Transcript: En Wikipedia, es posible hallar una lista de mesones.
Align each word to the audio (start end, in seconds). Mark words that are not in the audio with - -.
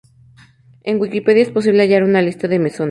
En 0.83 0.99
Wikipedia, 0.99 1.43
es 1.43 1.51
posible 1.51 1.83
hallar 1.83 2.01
una 2.03 2.23
lista 2.23 2.47
de 2.47 2.57
mesones. 2.57 2.79